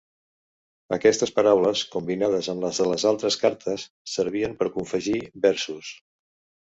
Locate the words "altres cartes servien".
3.11-4.57